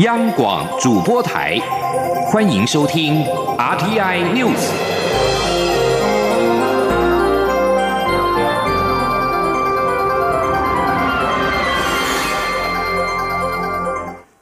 [0.00, 1.56] 央广主播台，
[2.26, 3.24] 欢迎收听
[3.56, 4.72] RTI News。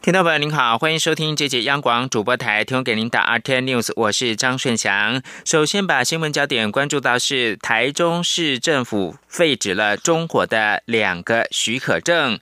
[0.01, 5.23] 听众朋友您好，欢迎收听这节央广主播台提供给您的 RTI News，我是张顺祥。
[5.45, 12.41] 首先把新闻焦点关注到是台中市政府废止了中火的两个许可证。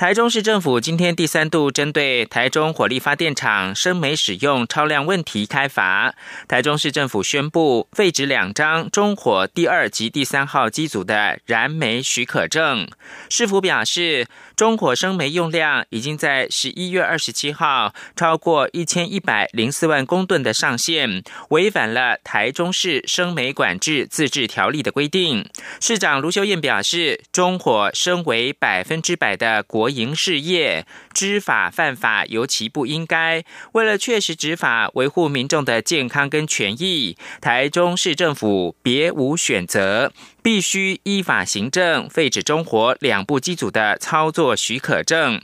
[0.00, 6.14] 台中市政府今天第三度针对台中火力发电厂生煤使用超量问题开罚。
[6.48, 12.88] 台中市政府宣布废止两张中火第二及第三号机组的燃煤许可证。
[13.28, 25.46] 市府表示，中火生煤用量已经在十一月二十七号超过一千一百零四万公吨的上限，违反了台中市生煤管制自治条例的规定。
[25.78, 33.44] 市长卢秀燕表示，中火身为百分之百的国营事业，知法犯法尤其不应该。
[33.72, 40.12] 为了确实执法，维护民众的健康跟权益，台中市政府别无选择。
[40.42, 45.40] 必须依法行政废止中火两部机组的操作许可证。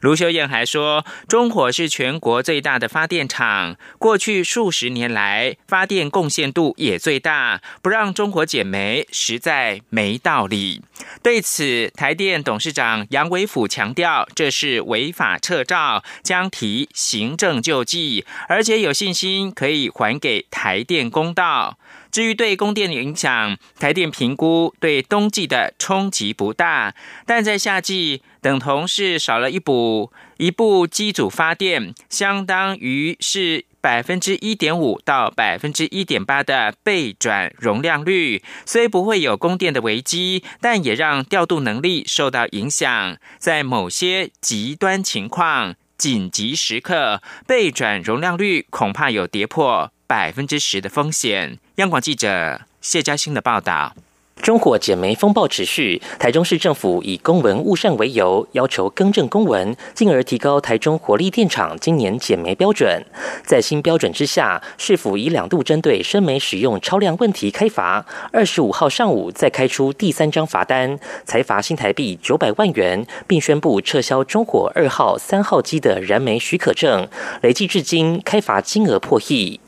[0.00, 10.82] 卢秀燕还说，中火是全国最大的发电厂，过去数十年来发电贡献度也最大，不让中火减煤实在没道理。
[11.22, 21.78] 对此，台电董事长杨伟甫强调，这是违法撤照，将提行政救济，而且有信心可以还给台电公道。
[22.10, 26.94] 至于对供电的影响，台电评估对冬季的冲击不大，
[27.26, 38.42] 但在夏季等同是少了一部一部机组发电，相当于是百分之一点五到百分之一点八的备转容量率。
[38.66, 43.16] 虽不会有供电的危机，但也让调度能力受到影响。
[43.38, 49.92] 在某些极端情况、紧急时刻，备转容量率恐怕有跌破。
[50.08, 51.58] 百分之十的风险。
[51.76, 53.94] 央广记者谢嘉欣的报道。
[54.40, 63.04] 中火减煤风暴持续，台中市政府以公文误善为由，要求更正公文，进而提高台中火力电厂今年减煤标准。
[63.44, 68.06] 在新标准之下，市府以两度针对生煤使用超量问题开罚。
[68.32, 77.06] 二十五号上午再开出第三张罚单，才罚新台币九百万元，并宣布撤销中火二号、三号机的燃煤许可证。
[77.42, 79.60] 累计至今开罚金额破亿。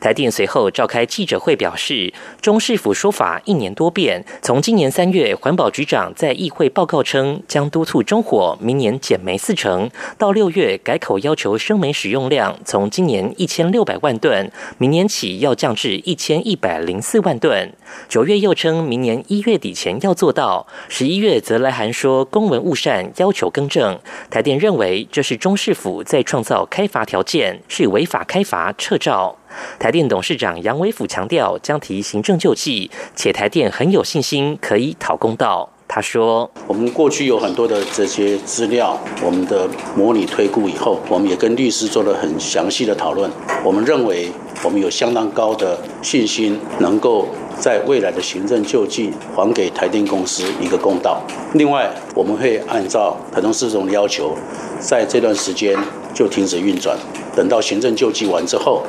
[0.00, 4.24] 台电随后召开记者会，表示中市府说法一年多变。
[4.42, 17.72] 从今年三月，环保局长在议会报告称将督促中火明年减煤四成，到六月改口要求生煤使用量从今年一千六百万吨，明年起要降至一千一百零四万吨。
[18.08, 23.98] 九月又称明年一月底前要做到，十一月则来函说公文误善，要求更正。
[24.30, 29.38] 台电认为这是中市府在创造开罚条件，是违法开罚撤照。
[29.78, 35.70] 台电董事长杨伟甫强调，将提行政救济，且台电很有信心可以讨公道。
[35.86, 43.30] 他说：“我们过去有很多的这些资料，我们的模拟推估以后，我们也跟律师做了很详细的讨论。
[43.62, 44.32] 我们认为，
[44.62, 47.28] 我们有相当高的信心，能够
[47.58, 51.20] 在未来的行政救济还给台电公司一个公道。
[51.54, 54.34] 另外，我们会按照台中市总的要求，
[54.78, 55.76] 在这段时间
[56.14, 56.96] 就停止运转。”
[57.36, 58.80] 等到行政救济完之后，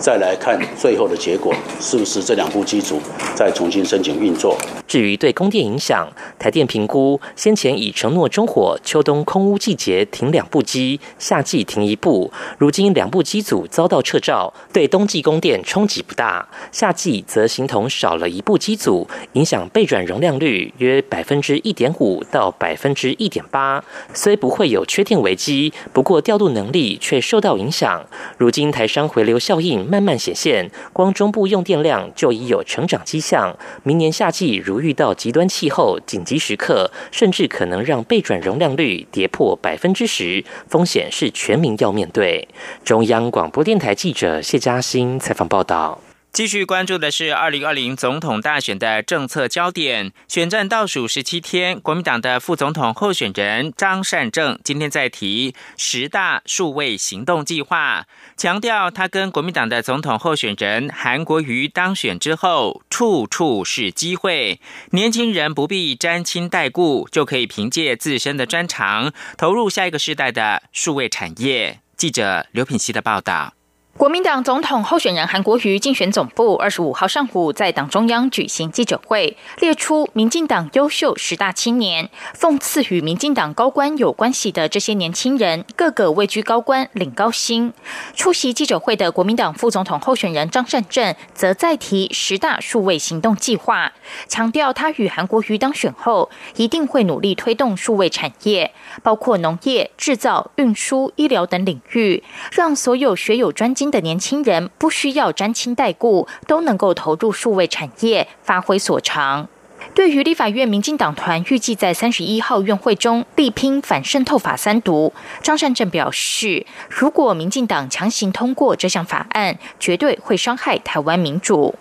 [0.00, 2.98] 再来看最后的结果，是不是这两部机组
[3.36, 4.56] 再重新申请运作？
[4.88, 12.32] 至于对供电影响，台电评估先前已承诺中火秋冬空污季节停两部机，夏季停一部。
[12.58, 23.84] 如今两部机组遭到撤照，对冬季供电冲击不大，夏季则形同少了一部机组，影响备转容量率约百分之一点五到百分之一点八。
[24.14, 28.02] 虽不会有缺电危机，不过调度能力却受到影响。
[28.38, 33.54] 如今台商回流效应慢慢显现，光中部用电量就已有成长迹象。
[33.82, 42.48] 明年夏季如遇到极端气候、紧急时刻，甚至可能让备转容量率跌破百分之十，风险是全民要面对。
[42.82, 46.00] 中央广播电台记者谢嘉欣采访报道。
[46.32, 50.12] 继续关注的是二零二零总统大选的政策焦点。
[50.28, 58.06] 选战倒数十七天，国民党的副总统候选人张善政今天在提十大数位行动计划，
[58.36, 64.60] 强调他跟国民党的总统候选人韩国瑜当选之后，处处是机会。
[64.90, 71.80] 年轻人不必沾亲带故，就可以凭借自身的专长投入下一个时代的数位产业。
[71.96, 73.54] 记者刘品希的报道。
[73.96, 87.72] 国民党总统候选人韩国瑜竞选总部二十五号上午在党中央举行记者会，列出民进党优秀十大青年，讽刺与民进党高官有关系的这些年轻人，个个位居高官领高薪。
[88.16, 93.92] 出席记者会的国民党副总统候选人张善政则再提十大数位行动计划，
[94.26, 98.74] 强调他与韩国瑜当选后一定会努力推动数位产业，
[99.04, 103.83] 包括农业、制造、运输、医疗等领域，让所有学有专精。
[103.84, 109.46] 新的年轻人不需要沾亲带故，都能够投入数位产业，发挥所长。
[109.92, 121.74] 对于立法院民进党团预计在三十一号院会中力拼反渗透法三读，张善政表示，如果民进党强行通过这项法案，绝对会伤害台湾民主。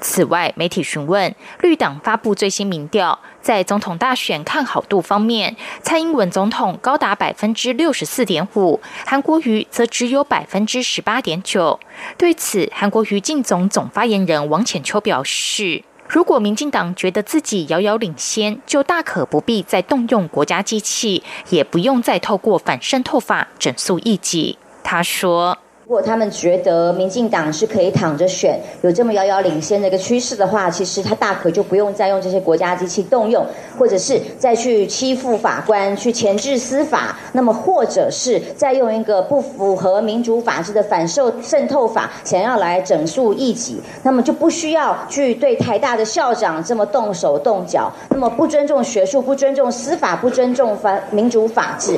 [0.00, 11.80] 此外，媒体询问绿党发布最新民调，在总统大选看好度方面，蔡英文总统高达百分之六十四点五，韩国瑜则只有百分之十八点九。
[12.18, 24.58] 对此，韩国瑜进总总发言人王浅秋表示，如果民进党觉得自己遥遥领先，就大可不必再动用国家机器，也不用再透过反渗透法整肃异己。
[24.84, 25.58] 他说。
[25.88, 33.46] 如果他们觉得民进党是可以躺着选，有这么遥遥领先的一个趋势的话，其实他大可就不用再用这些国家机器动用，
[33.78, 51.96] 或者是再去欺负法官、去钳制司法，那么或者是再用一个不符合民主法治的反受渗透法，想要来整肃异己，那么就不需要去对台大的校长这么动手动脚，那么不尊重学术、不尊重司法、不尊重法民主法治。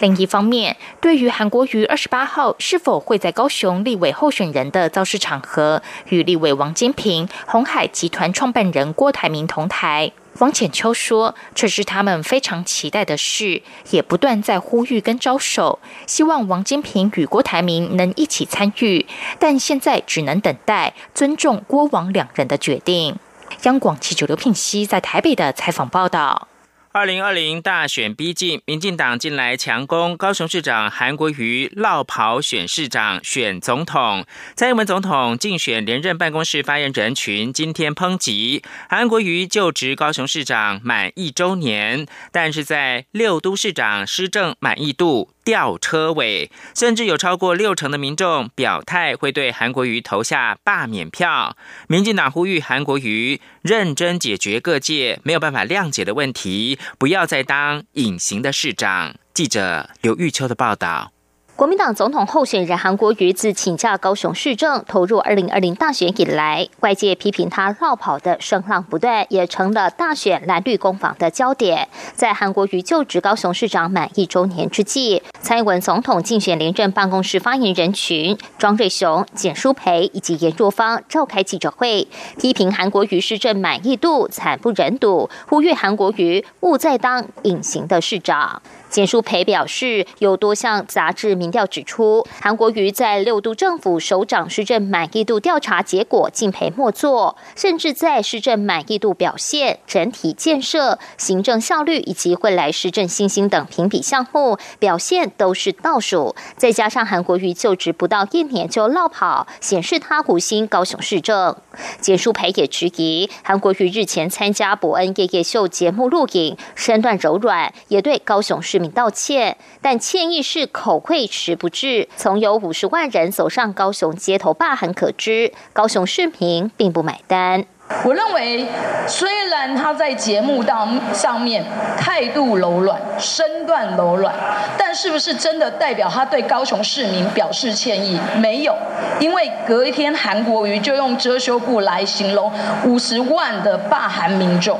[0.00, 13.60] 另一方面，对于韩国瑜二十八号是否会在在高雄立委候选人的造势场合与立委王金平、红海集团创办人郭台铭同台，王浅秋说：“这是他们非常期待的事，
[13.90, 19.04] 也不断在呼吁跟招手，希望王金平与郭台铭能一起参与，
[19.38, 23.18] 但现在只能等待，尊重郭王两人的决定。”
[23.64, 26.47] 央广记者刘聘熙在台北的采访报道。
[26.90, 34.24] 二零二零大选逼近，民进党近来强攻高雄市长韩国瑜，落跑选市长、选总统。
[34.56, 45.30] 蔡英文总统竞选连任办公室发言人群今天抨击韩国瑜就职高雄市长满一周年，但是在六都市长施政满意度。
[45.48, 51.56] 吊车尾，甚至有超过六成的民众表态会对韩国瑜投下罢免票。
[51.86, 59.14] 民进党呼吁韩国瑜认真解决各界没有办法谅解的问题，不要再当隐形的市长。
[59.32, 61.12] 记者刘玉秋的报道。
[61.58, 71.88] 国民党总统候选人韩国瑜自请假高雄市政投入二零二零大选以来，外界批评他绕跑的声浪不断，也成了大选蓝绿攻防的焦点。
[72.14, 82.06] 在韩国瑜就职高雄市长满一周年之际，蔡英文总统竞选连任办公室发言人群庄瑞雄、简书培以及严若芳召开记者会，
[82.38, 88.62] 批评韩国瑜市政满意度惨不忍睹，呼吁韩国瑜勿再当隐形的市长。
[88.88, 106.34] 简书培表示，有多项杂志民调指出，韩国瑜在六都政府首长施政满意度调查结果敬陪末座，甚至在施政满意度表现、整体建设、行政效率以及未来施政信心等评比项目表现都是倒数。
[106.56, 111.54] 再加上韩国瑜就职不到一年就落跑，显示他无心高雄市政。
[112.00, 118.77] 简书培也质疑，韩国瑜日前参加伯恩夜夜秀节目录影，身段柔软，也对高雄市。
[118.78, 122.08] 民道歉，但歉意是口惠实不至。
[122.16, 127.66] 从有五十万人走上高雄街头罢喊可知，高雄市民并不买单。
[128.04, 128.66] 我认为，
[129.06, 131.64] 虽然他在节目当上面
[131.96, 134.32] 态度柔软、身段柔软，
[134.76, 138.20] 但是不是真的代表他对高雄市民表示歉意？
[138.36, 138.76] 没有，
[139.18, 142.52] 因为隔一天韩国瑜就用遮羞布来形容
[142.84, 144.78] 五十万的霸韩民众。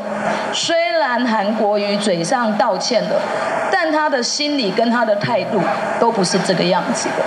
[0.53, 3.21] 虽然韩国瑜嘴上道歉了，
[3.73, 5.59] 但他的心理跟他的态度
[5.99, 7.25] 都不是这个样子的。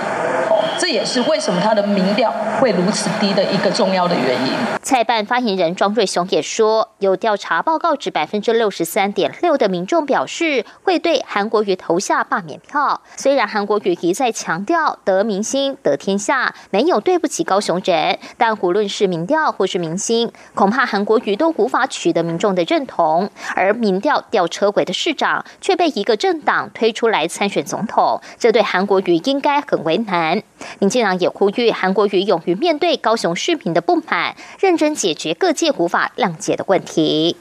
[0.78, 4.52] 这也是为什么他的民调会如此低的一个重要的原因。
[4.82, 13.00] 蔡办发言人庄瑞雄也说，有调查报告指百分之六十三点六的民众表示会对韩国瑜投下罢免票。
[13.16, 23.30] 虽然韩国瑜一再强调得民心得天下，没有对不起高雄人，但无论是民调或是民心，恐怕韩国瑜都无法取得民众的认同。
[23.54, 30.42] 而民调吊车尾的市长却被一个政党推出来参选总统，这对韩国瑜应该很为难。
[30.78, 37.36] 民进党也呼吁韩国瑜勇于面对高雄市民的不满，认真解决各界无法谅解的问题。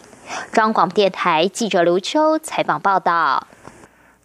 [0.51, 3.47] 中广电台记者刘秋采访报道。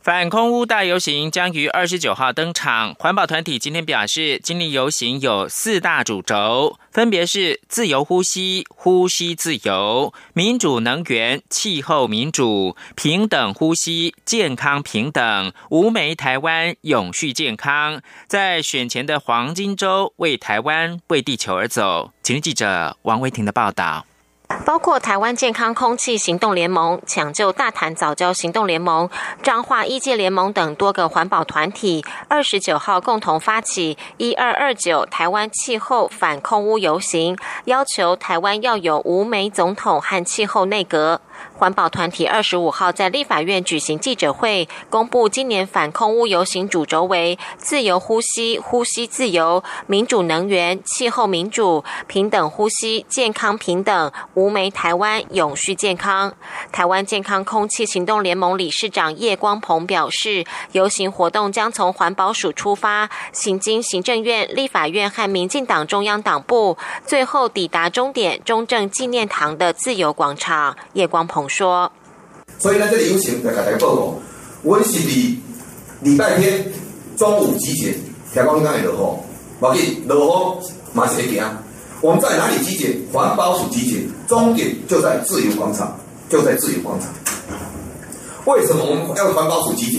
[0.07, 2.95] 反空污大游行将于二十九号登场。
[2.95, 18.01] 环保团体今天表示，今年游行有四大主轴，分别是自由呼吸、呼吸自由、民主能源、气候民主、平等呼吸、健康平等、无煤台湾、永续健康。
[18.29, 22.13] 在选前的黄金周，为台湾、为地球而走。
[22.23, 24.07] 请记者王维婷的报道。
[24.65, 29.09] 包括台湾健康空气行动联盟、抢救大潭早教行动联盟、
[29.43, 37.37] 彰化一界联盟等多个环保团体，二十九号共同发起“一二二九台湾气候反空污游行”，
[37.67, 41.21] 要求台湾要有无煤总统和气候内阁。
[41.55, 56.35] 环保团体二十五号在立法院举行记者会，公布今年反空污游行主轴为“自由呼吸，呼吸自由；民主能源，气候民主；平等呼吸，健康平等；无煤台湾，永续健康”。
[56.71, 66.77] 台湾健康空气行动联盟理事长叶光鹏表示，游行活动将从环保署出发，行经行政院、立法院和民进党中央党部，
[67.07, 70.77] 最后抵达终点中正纪念堂的自由广场。
[70.93, 71.36] 叶光鹏。
[71.37, 71.93] 同说，
[72.59, 74.15] 所以呢，这里有请大家报告，
[74.63, 75.39] 我是礼
[76.01, 76.73] 礼拜天
[77.15, 77.95] 中午集结，
[78.35, 81.45] 台光刚才落雨，忘记落雨马是会行。
[82.01, 82.97] 我们在哪里集结？
[83.13, 85.95] 环保署集结，终点就在自由广场，
[86.31, 87.11] 就在自由广场。
[88.47, 89.99] 为什么我们要环保署集结？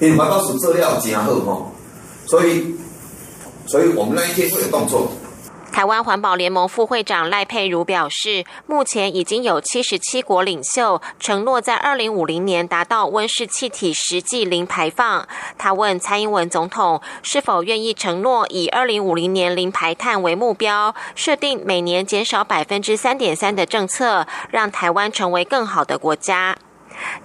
[0.00, 1.70] 因为环保署资料真好哈，
[2.24, 2.74] 所以，
[3.66, 5.12] 所以我们那一天会有动作。
[5.76, 15.28] 台湾环保联盟副会长赖佩如表示，目前已经有七十七国领袖承诺在二零五零年达到温室气体实际零排放。
[15.58, 26.56] 他问蔡英文总统是否愿意承诺以二零五零年零排碳为目标，设定每年减少百分之三点三的政策，让台湾成为更好的国家。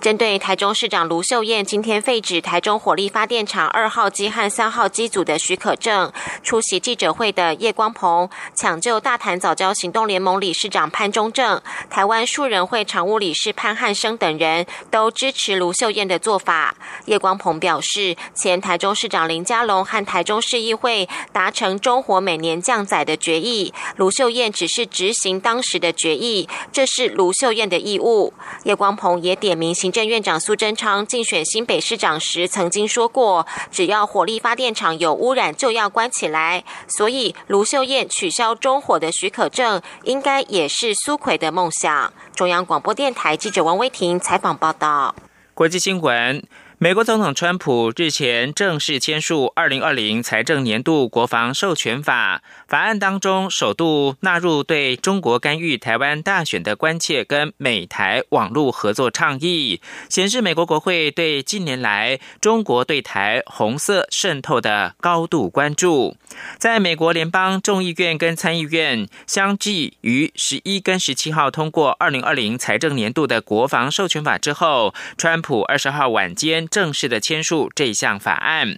[0.01, 6.11] 针对台中市长卢秀燕今天废止台中火力发电厂二号机和三号机组的许可证，
[6.43, 16.75] 出席记者会的叶光鹏、抢救大潭早教行动联盟理事长潘中正、台湾树人会常务理事潘汉生等人都支持卢秀燕的做法。
[17.05, 28.33] 叶光鹏表示，前台中市长林佳龙和台中市议会达成中火每年降载的决议，卢秀燕只是执行当时的决议，这是卢秀燕的义务。
[28.63, 29.60] 叶光鹏也点。
[29.61, 36.63] 名行政院长苏贞昌竞选新北市长时曾经说过，只要火力发电厂有污染就要关起来。
[36.87, 42.11] 所以卢秀燕取消中火的许可证，应该也是苏奎的梦想。
[42.33, 45.13] 中央广播电台记者王威婷采访报道。
[45.53, 46.43] 国际新闻。
[46.83, 52.41] 美国总统川普日前正式签署二零二零财政年度国防授权法，
[52.71, 66.15] 法案当中首度纳入对中国干预台湾大选的关切跟美台网络合作倡议，显示美国国会对近年来中国对台红色渗透的高度关注。
[66.57, 76.65] 在美国联邦众议院跟参议院相继于十一跟十七号通过二零二零财政年度的国防授权法之后，川普二十号晚间。
[76.65, 78.77] 正式的签署这项法案，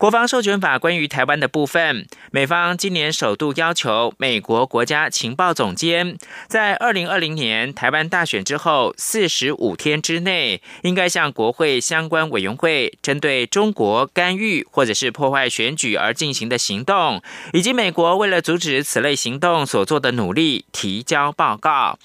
[0.00, 6.16] 国防授权法关于台湾的部分，美方今年首度要求美国国家情报总监
[6.48, 21.98] 在二零二零年台湾大选之后四十五天之内，应该向国会相关委员会针对中国干预或者是破坏选举而进行的行动，以及美国为了阻止此类行动所做的努力提交报告。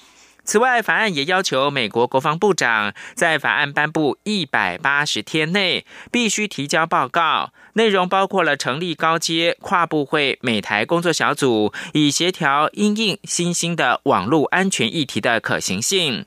[0.44, 16.24] 此外，法案也要求美国国防部长在法案颁布一百八十天内必须提交报告，内容包括了成立高阶跨部会美台工作小组，以协调因应新兴的网络安全议题的可行性。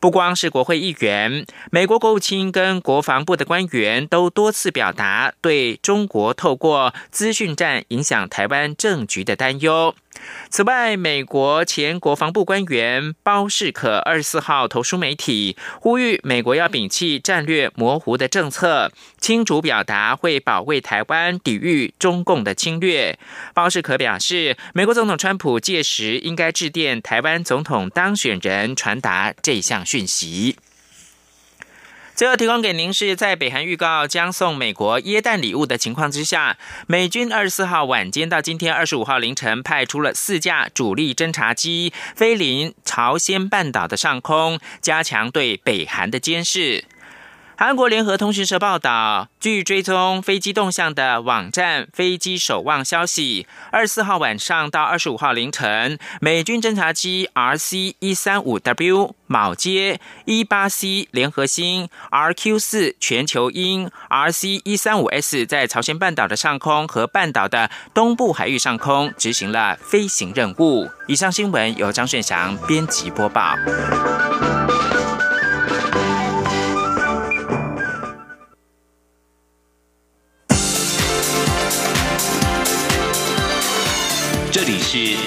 [0.00, 9.94] 不光是国会议员，美国国务卿跟国防部的官员都多次表达对中国透过资讯战影响台湾政局的担忧。
[10.50, 23.18] 此外，美国前国防部官员包士可二十四号投书媒体，呼吁美国要摒弃战略模糊的政策，清楚表达会保卫台台湾，抵御中共的侵略。
[23.54, 30.56] 包士可表示，美国总统川普届时应该致电台湾总统当选人，传达这项讯息。
[32.14, 46.84] 最后提供给您是在北韩预告将送美国耶诞礼物的情况之下，美军二十四号晚间到今天二十五号凌晨派出了四架主力侦察机飞临朝鲜半岛的上空，加强对北韩的监视。
[47.64, 70.90] 韩国联合通讯社报道，据追踪飞机动向的网站“飞机守望”消息，二十四号晚上到二十五号凌晨，美军侦察机 RC 一三五 W、铆接一八 C 联合星、RQ 四全球鹰、RC 一三五 S 在朝鲜半岛的上空和半岛的东部海域上空执行了飞行任务。
[71.06, 73.54] 以上新闻由张顺祥编辑播报。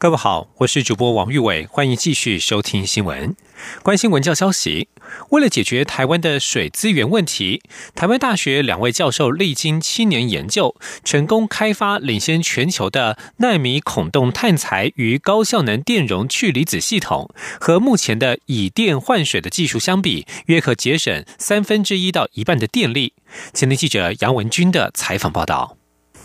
[0.00, 3.36] 各位好，我是主播王玉伟，欢迎继续收听新闻。
[3.82, 4.88] 关心文教消息，
[5.28, 7.60] 为了解决台湾的水资源问题，
[7.94, 17.28] 台湾大学两位教授历经七年研究，成功开发领先全球的纳米孔洞碳材与高效能电容去离子系统，
[17.60, 23.12] 和目前的以电换水的技术相比，约可节省三分之一到一半的电力。
[23.52, 25.76] 前天记者杨文军的采访报道。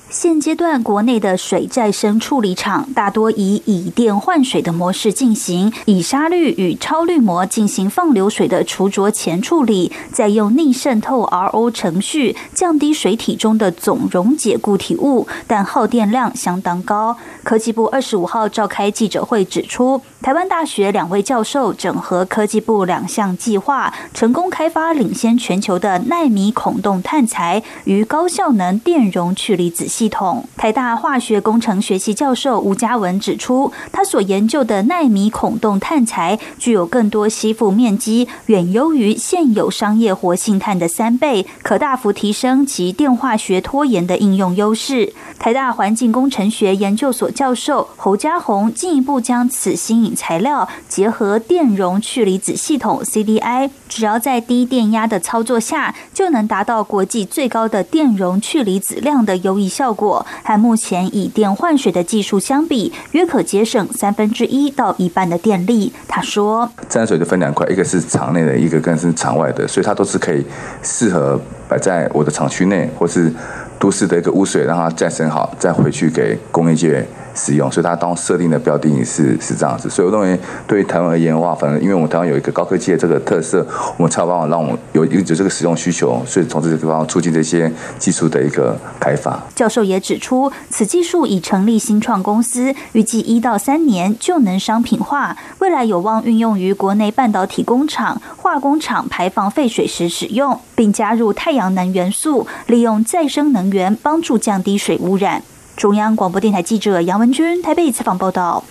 [0.09, 17.17] 现阶段，国内的水再生处理厂大多以以电换水的模式进行，以砂滤与超滤膜进行放流水的除浊前处理，再用逆渗透 RO 程序降低水体中的总溶解固体物，但耗电量相当高。
[17.43, 29.87] 科技部二十五号召开记者会指出，台湾大学两位教授整合科技部两项计划，成功开发领先全球的纳米孔洞碳材与高效能电容去离子。
[29.87, 45.13] 系统，台大化学工程学系教授吴嘉文指出，他所研究的纳米孔洞碳材具有更多吸附面积，远优于现有商业活性炭的三倍，可大幅提升其电化学拖延的应用优势。
[45.37, 59.95] 台大环境工程学研究所教授侯家宏进一步将此新颖材料结合电容去离子系统 （CDI），只要在低电压的操作下，就能达到国际最高的电容去离子量的优异效。
[59.95, 65.93] 果和目前以电换水的技术相比，约可节省三分之一到一半的电力。
[66.07, 70.45] 他说：“沾水就分两块，一个是场内的，一个更是场外的，所以它都是可以
[70.83, 73.33] 适合摆在我的厂区内，或是
[73.79, 77.05] 都市的一个污水，让它再生好，再回去给工业界。”
[77.37, 83.59] 使用，所以它当设定的标的是是这样子，所以我认为对于台湾而言的话，反正因为我们台湾有一个高科技的这个特色，
[83.97, 89.37] 我们才有办法让我们有有这个使用需求，所以从这个地方促进这些技术的一个开发。
[89.53, 105.43] 教授也指出，此技术已成立新创公司，预计一到三年就能商品化，未来有望运用于国内半导体工厂、化工厂排放废水时使用，并加入太阳能元素，利用再生能源帮助降低水污染。
[105.75, 108.63] 中央广播电台记者杨文君台北采访报道：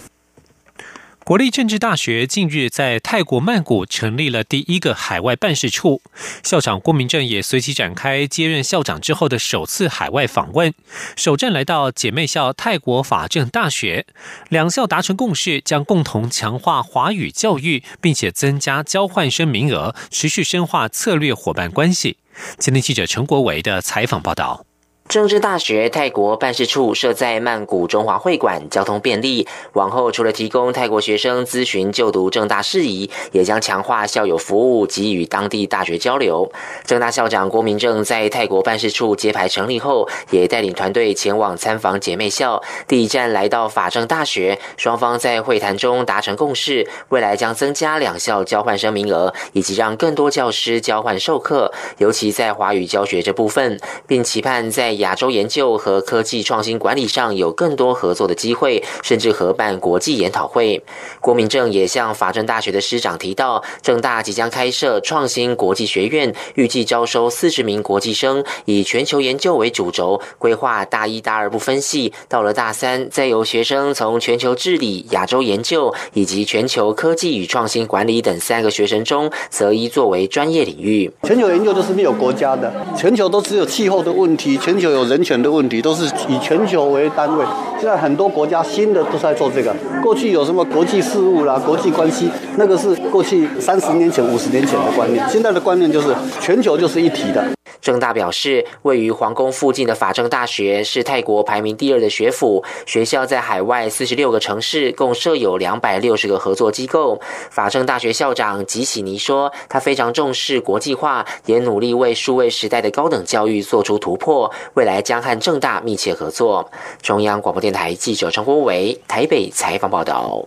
[1.23, 6.03] 国立政治大学近日在泰国曼谷成立了第一个海外办事处，
[6.43, 10.73] 校长郭明正也随即展开接任校长之后的首次海外访问，
[11.17, 14.07] 首站来到姐妹校泰国法政大学，
[14.51, 22.19] 两校达成共识，将共同强化华语教育，并且增加交换生名额，持续深化策略伙伴关系。
[22.59, 24.67] 今天记者陈国维的采访报道。
[25.09, 29.47] 政治大学泰国办事处设在曼谷中华会馆，交通便利。
[29.75, 36.51] 往后除了提供泰国学生咨询就读政大事宜，也将强化校友服务及与当地大学交流。
[36.87, 42.63] 政大校长郭明正在泰国办事处揭牌成立后，也带领团队前往参访姐妹校。
[42.89, 60.83] 第一站来到法政大学，双方在会谈中达成共识，未来将增加两校交换生名额，以及让更多教师交换授课，尤其在华语教学这部分，并期盼在亚洲研究和科技创新管理上有更多合作的机会，甚至合办国际研讨会。
[61.21, 81.11] 郭明正也向法政大学的师长提到，正大即将开设创新国际学院，预计招收四十名国际生，以全球研究为主轴，规划大一、大二不分系，到了大三，再由学生从全球治理、亚洲研究以及全球科技与创新管理等三个学生中择一作为专业领域。
[81.23, 84.75] 全球研究就是没有国家的，全球都只有气候的问题，全。
[84.85, 87.47] 就有人权的问题，都是以全球为单位。
[87.81, 89.75] 现在很多国家新的都在做这个。
[90.03, 95.27] 过去有什么国际事务啦、国际关系，那个是过去三十年前、五十年前的观念。
[95.27, 97.43] 现在的观念就是全球就是一体的。
[97.81, 107.21] 郑大表示，位于皇宫附近的法政大学是泰国排名第二的学府，学校在海外四十六个城市，共设有两百六十个合作机构。
[107.51, 114.51] 法政大学校长吉喜尼说，他非常重视国际化，也努力为数位时代的高等教育做出突破。
[114.75, 116.71] 未来将和正大密切合作。
[117.01, 120.47] 中央广播电台记者张国伟台北采访报道。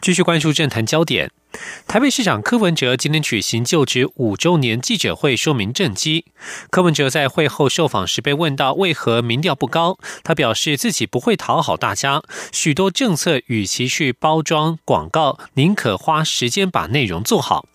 [0.00, 1.30] 继续关注政坛焦点。
[1.86, 6.26] 台北市长柯文哲今天举行就职五周年记者会，说明政绩。
[6.68, 17.66] 柯文哲在会后受访时被问到为何民调不高，他表示自己不会讨好大家，许多政策与其去包装广告，宁可花时间把内容做好。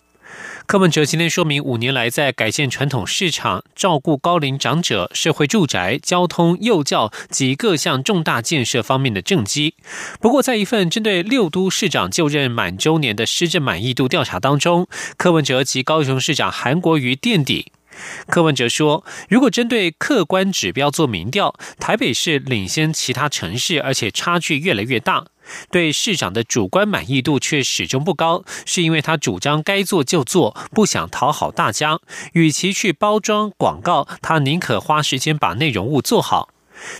[0.66, 9.74] 柯文哲今天说明五年来在改建传统市场、照顾高龄长者、社会住宅、交通、幼教及各项重大建设方面的政绩。
[10.20, 17.72] 不过，在一份针对六都市长就任满周年的施政满意度调查当中，柯文哲及高雄市长韩国瑜垫底。
[18.28, 25.26] 柯文哲说：“如果针对客观指标做民调，台北市领先其他城市，而且差距越来越大。”
[25.72, 31.98] 对市长的主观满意度却始终不高，是因为他主张该做就做，不想讨好大家。
[32.34, 36.50] 与其去包装广告，他宁可花时间把内容物做好。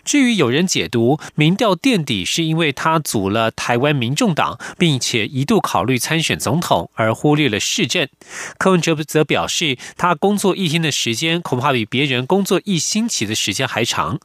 [0.04, 8.08] 至于有人解读民调垫底是因为他组了台湾民众党，并且一度考虑参选总统，而忽略了市政，
[8.58, 14.18] 柯文哲则表示，他工作一天的时间恐怕比别人工作一星期的时间还长。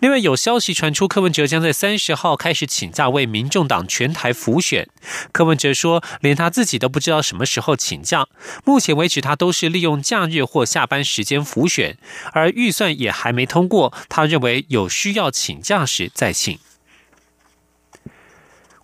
[0.00, 4.88] 另外，有消息传出，柯文哲将在三十号开始请假为民众党全台辅选。
[5.32, 8.26] 柯文哲说，连他自己都不知道什么时候请假，
[8.64, 11.98] 目前为止他都是利用假日或下班时间辅选，
[12.32, 13.92] 而预算也还没通过。
[14.08, 14.88] 他认为有。
[14.94, 16.56] 需要请假时再请。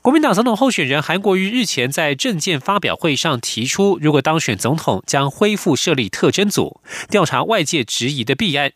[0.03, 8.73] 国民党总统候选人韩国瑜日前在政见发表会上提出，如果当选总统，将恢复设立特侦组，调查外界质疑的弊案。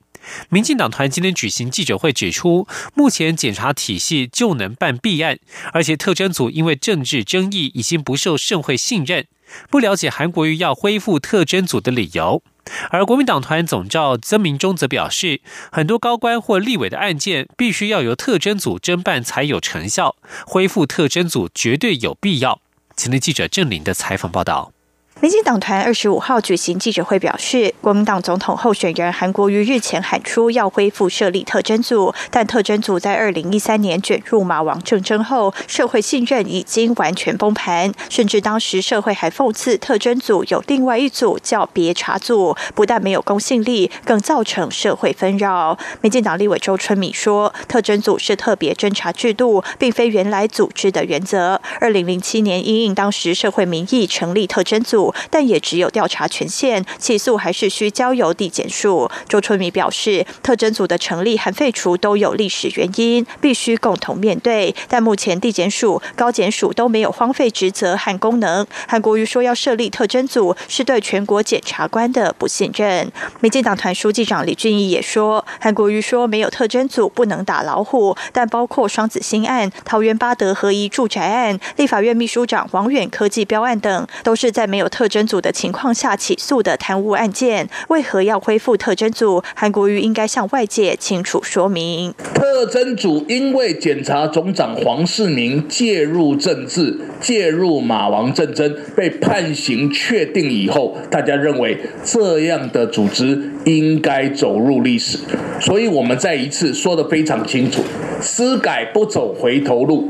[0.51, 5.39] 民进党团今天举行记者会指出，目前检察体系就能办弊案，
[5.73, 9.27] 而且特侦组因为政治争议已经不受社会信任，
[9.71, 12.43] 不了解韩国瑜要恢复特侦组的理由。
[12.91, 22.61] 而国民党团总召曾明忠则表示，很多高官或立委的案件必须要由特侦组侦办才有成效，恢复特侦组绝对有必要。
[22.97, 24.73] 前天记者郑林的采访报道。
[25.21, 45.79] 民进党团二十五号举行记者会，表示国民党总统候选人韩国瑜日前喊出要恢复设立特侦组，但特侦组在二零一三年卷入马王政争后，社会信任已经完全崩盘，甚至当时社会还讽刺特侦组有另外一组叫别查组，不但没有公信力，更造成社会纷扰。
[46.03, 51.63] 民进党立委周春米说，特侦组是特别侦查制度，并非原来组织的原则。
[51.81, 55.14] 二零零七年因应当时社会民意成立特侦组。
[55.31, 59.11] 但也只有调查权限，起诉还是需交由地检署。
[59.29, 64.75] 周春米表示，特侦组的成立和废除都有历史原因，必须共同面对。
[64.89, 68.67] 但目前地检署、高检署都没有荒废职责和功能。
[68.89, 73.11] 韩国瑜说要设立特侦组，是对全国检察官的不信任。
[73.41, 84.85] 民进党团书记长李俊毅也说，韩国瑜说没有特侦组不能打老虎，但包括双子星案、桃园八德合一住宅案、立法院秘书长王远科技标案等，都是在没有。
[84.95, 89.43] 特侦组的情况下起诉的贪污案件，为何要恢复特侦组？
[89.57, 92.15] 韩国瑜应该向外界清楚说明。
[92.33, 105.19] 特侦组因为检察总长黄世明介入政治、介入马王政争，被判刑确定以后，大家认为这样的组织应该走入历史，
[105.61, 107.83] 所以我们再一次说的非常清楚：
[108.21, 110.09] 私改不走回头路。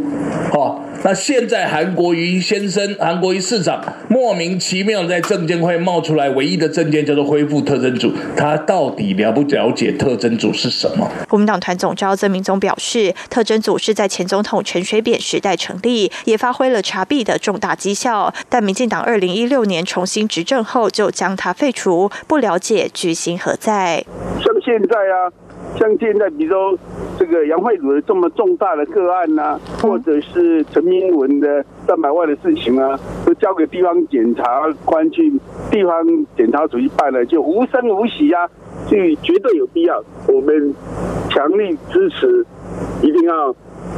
[1.04, 1.10] 好。
[1.10, 11.06] 那现在韩国瑜先生、韩国瑜市长莫名其妙在证监会冒出来，唯一的证件叫做恢复特征组，他到底了不了解特征组是什么？
[11.28, 24.04] 国民党团总召曾明宗表示，特征组是在前总统陈水扁时代成立，也发挥了查弊的重大绩效，但 民进党二零一六年重新执政后就将它废除，不了解居心何在？
[24.42, 25.28] 像现在啊，
[25.76, 26.78] 像现在比如说
[27.18, 30.94] 这个杨惠茹这么重大的个案呐，或者是陈明。
[31.04, 34.42] 新闻的三百万的事情啊，都交给地方检察
[34.86, 35.30] 官去
[35.70, 35.92] 地方
[36.34, 38.48] 检察署去办了，就无声无息啊，
[38.88, 40.74] 这绝对有必要，我们
[41.28, 42.46] 强力支持，
[43.02, 43.54] 一定要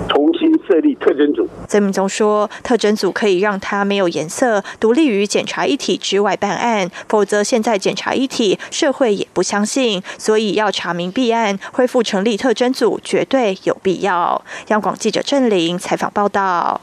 [0.08, 1.48] 重新设立特侦组。
[1.68, 14.44] 曾明忠说，特侦组可以让他没有颜色，独立于检察一体之外办案，否则现在检察一体，社会也不相信，所以要查明弊案，恢复成立特侦组，绝对有必要。
[14.68, 16.80] 央广记者郑玲采访报道。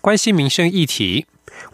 [0.00, 1.26] 关心民生议题，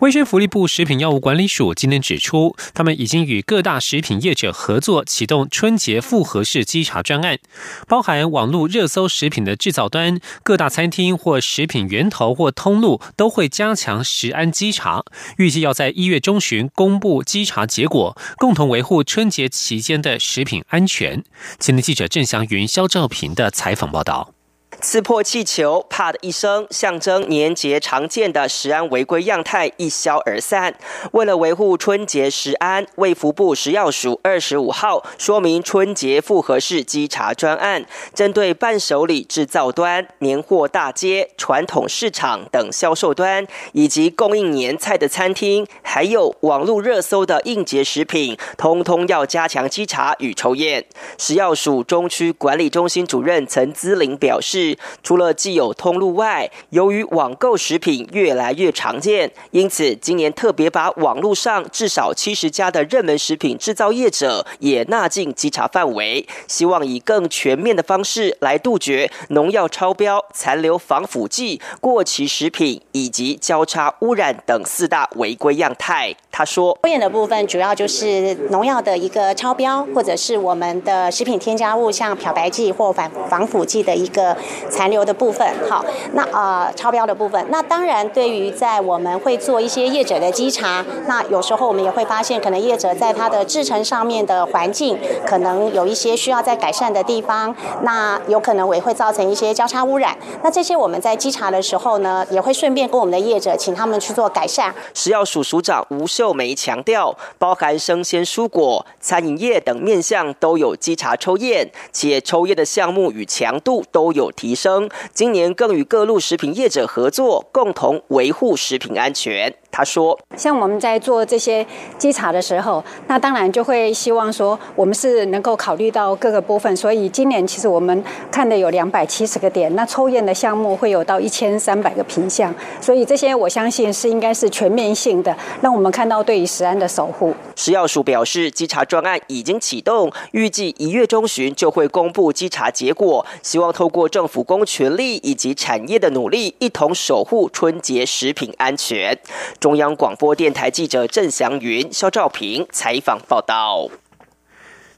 [0.02, 7.38] 卫生福利部食品药物管理署今天指出，他们已经与各大食品业者合作，启动春节复合式稽查专案，
[7.86, 15.04] 包含网络热搜食品的制造端、各大餐厅或食品源头或通路都会加强食安稽查，
[15.36, 21.22] 预计要在一月中旬公布稽查结果，共同维护春节期间的食品安全。
[21.60, 24.34] 今天记者郑祥云、肖兆平的采访报道。
[24.80, 30.74] 刺破气球，啪的一声，象征年节常见的食安违规样态一消而散。
[31.12, 50.84] 为了维护春节食安，卫福部食药署二十五号说明春节复合式稽查专案，针对伴手礼制造端、年货大街、传统市场等销售端，以及供应年菜的餐厅，还有网络热搜的应节食品，通通要加强稽查与抽验。
[51.18, 54.61] 食药署中区管理中心主任陈姿玲表示。
[55.02, 76.14] 除了既有通路外，由于网购食品越来越常见，因此今年特别把网络上至少七十家的热门食品制造业者也纳进稽查范围，希望以更全面的方式来杜绝农药超标、残留防腐剂、过期食品以及交叉污染等四大违规样态。
[76.30, 84.36] 他说：抽验的部分主要就是农药的一个超标，或者是我们的食品添加物，像漂白剂或反防腐剂的一个。
[84.68, 100.16] 残留的部分，好，那呃超标的部分，那当然对于在我们会做一些业者的稽查，那有时候我们也会发现，可能业者在它的制成上面的环境，可能有一些需要再改善的地方，那有可能也会造成一些交叉污染。
[100.42, 104.74] 那这些我们在稽查的时候呢，也会顺便跟我们的业者，请他们去做改善。
[104.94, 114.54] 食药署署长吴秀梅强调，包含生鲜蔬果、餐饮业等面向都有稽查抽验，且抽验的项目与强度都有提。
[114.54, 119.54] 升，今年更与各路食品业者合作，共同维护食品安全。
[119.72, 126.76] 他说：“像我们在做这些稽查的时候，那当然就会希望说，我们是能够考虑到各个部分。
[126.76, 132.54] 所以今年其实我们看的有两百七十个点，那抽验的项目会有到一千三百个品项。
[132.82, 143.24] 所以这些我相信是应该是全面性的，让我们看到对于食安的守护。”食药署表示，稽查专案已经启动，预计一月中旬就会公布稽查结果。
[143.42, 149.16] 希望透过政府公权力以及产业的努力，一同守护春节食品安全。
[149.62, 153.88] 中央广播电台记者郑祥云、肖兆平采访报道。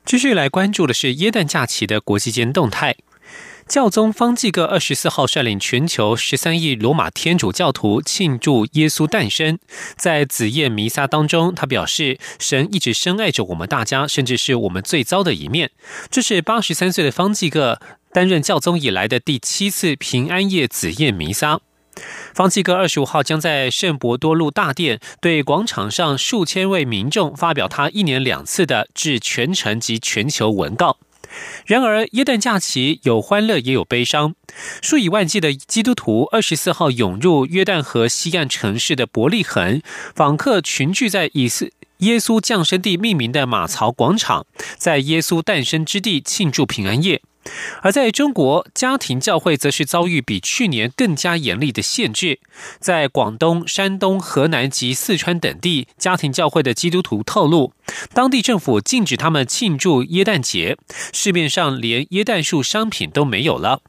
[0.07, 2.96] 继续来关注的是耶诞假期的国际间动态。
[3.68, 9.59] 教宗方济各二十四号率领全球十三亿罗马天主教徒庆祝耶稣诞生。
[9.98, 15.72] 在子夜弥撒当中，他表示，神一直深爱着我们大家，甚至是我们最糟的一面。
[16.11, 17.79] 这是八十三岁的方济各
[18.14, 21.61] 担任教宗以来的第七次平安夜子夜弥撒。
[22.35, 30.98] 方济各二十五号将在圣伯多禄大殿对广场上数千位民众发表他一年两次的致全城及全球文告。
[31.66, 34.35] 然而，耶诞假期有欢乐也有悲伤，
[34.83, 39.83] 数以万计的基督徒二十四号涌入约旦河西岸城市的伯利恒，
[40.14, 47.22] 访客群聚在以斯耶稣降生地命名的马槽广场，在耶稣诞生之地庆祝平安夜。
[47.83, 52.40] 而在中国，家庭教会则是遭遇比去年更加严厉的限制。
[52.80, 57.72] 在广东、山东、河南及四川等地，家庭教会的基督徒透露，
[58.12, 60.78] 当地政府禁止他们庆祝耶诞节，
[61.12, 63.80] 市面上连耶诞树商品都没有了。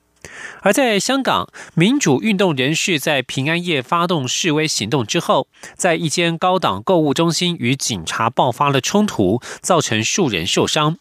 [0.62, 10.98] 而在香港，民主运动人士在平安夜发动示威行动之后，在一间高档购物中心与警察爆发了冲突，造成数人受伤。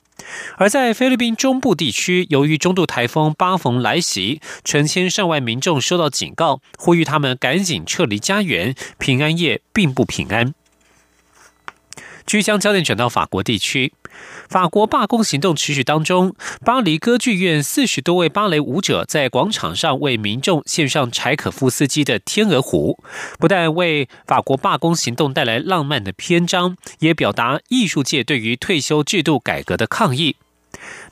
[0.57, 8.75] 而在菲律宾中部地区，由于中度台风巴冯来袭，成千上万民众收到警告，呼吁他们赶紧撤离家园。
[8.99, 10.55] 平安夜并不平安。
[12.27, 13.93] 据将焦点转到法国地区，
[14.49, 16.35] 法国罢工行动持续当中，
[16.65, 22.99] 巴黎歌剧院四十多位芭蕾舞者在广场上为民众献上柴可夫斯基的《天鹅湖》，
[23.39, 30.37] 不但为法国罢工行动带来浪漫的篇章，也表达艺术界对于退休制度改革的抗议。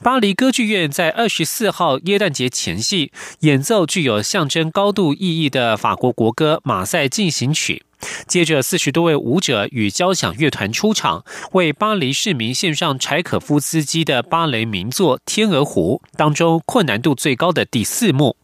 [0.03, 7.85] 巴黎歌剧院在二十四号耶诞节前夕演奏具有象征高度意义的法国国歌《马赛进行曲》。
[8.27, 18.37] 接着，四十多位舞者与交响乐团出场，为巴黎市民献上柴可夫斯基的芭蕾名作《天鹅湖》当中困难度最高的第四幕。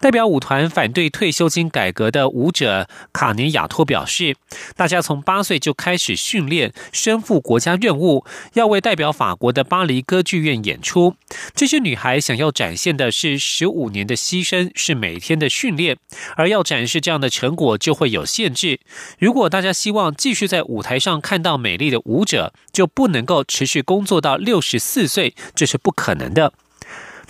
[0.00, 4.34] 代表舞团反对退休金改革的舞者卡尼亚托表示，
[4.74, 11.14] 大家从八岁就开始训练，身负国家任务，要为代表法国的巴黎歌剧院演出。
[11.54, 15.96] 这些女孩想要展现的是十五年的牺牲，是每天的训练，
[16.36, 18.80] 而要展示这样的成果就会有限制。
[19.18, 26.52] 如果大家希望继续在舞台上看到美丽的舞者，就不能够持续工作到六十四岁，这是不可能的。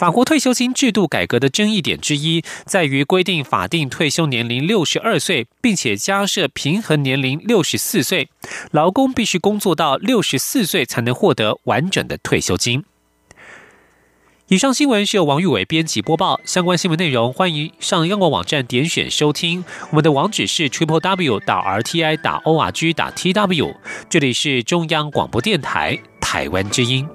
[0.02, 8.28] 法国退休金制度改革的争议点之一，在于规定法定退休年龄六十二岁，并且加设平衡年龄六十四岁，
[8.72, 12.82] 劳工必须工作到六十四岁才能获得完整的退休金。
[14.48, 19.64] 以上新闻是由王玉伟编辑播报，相关新闻内容欢迎上央广网站点选收听。
[19.90, 23.76] 我们的网址是 triple w 打 r t i 打 o r g 打 t w，
[24.10, 27.08] 这里是中央广播电台台湾之音。